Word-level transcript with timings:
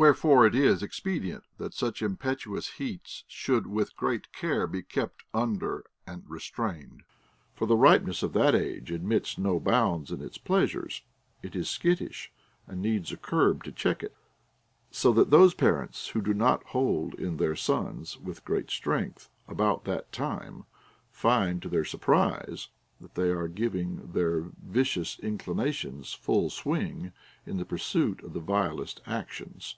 AVherefore 0.00 0.46
it 0.46 0.54
is 0.54 0.80
expedient 0.80 1.42
that 1.56 1.74
such 1.74 2.02
im 2.02 2.16
petuous 2.16 2.74
heats 2.74 3.24
should 3.26 3.66
with 3.66 3.96
great 3.96 4.32
care 4.32 4.68
be 4.68 4.80
kept 4.80 5.24
under 5.34 5.84
and 6.06 6.22
restrained. 6.30 7.02
For 7.56 7.66
the 7.66 7.74
ripeness 7.76 8.22
of 8.22 8.32
that 8.34 8.54
age 8.54 8.92
admits 8.92 9.38
no 9.38 9.58
bounds 9.58 10.12
in 10.12 10.22
its 10.22 10.38
pleasures, 10.38 11.02
is 11.42 11.68
skittish, 11.68 12.30
and 12.68 12.80
needs 12.80 13.10
a 13.10 13.16
curb 13.16 13.64
to 13.64 13.72
check 13.72 14.04
it; 14.04 14.14
so 14.92 15.12
that 15.14 15.30
those 15.30 15.52
parents 15.52 16.08
ΛνΙιο 16.10 16.22
do 16.26 16.34
not 16.34 16.62
hold 16.66 17.14
in 17.14 17.38
their 17.38 17.56
sons 17.56 18.16
with 18.18 18.44
great 18.44 18.70
strength 18.70 19.28
about 19.48 19.82
that 19.84 20.12
time 20.12 20.64
find 21.10 21.60
to 21.60 21.68
their 21.68 21.84
surprise 21.84 22.68
that 23.00 23.16
they 23.16 23.30
are 23.30 23.48
giving 23.48 24.12
their 24.12 24.42
vicious 24.64 25.18
inclinations 25.18 26.12
full 26.14 26.50
swing 26.50 27.10
in 27.44 27.56
the 27.56 27.64
pursuit 27.66 28.22
of 28.22 28.32
the 28.32 28.38
vilest 28.38 29.00
actions. 29.04 29.74